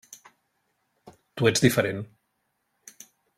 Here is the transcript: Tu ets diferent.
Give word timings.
Tu 1.35 1.49
ets 1.51 1.63
diferent. 1.67 2.01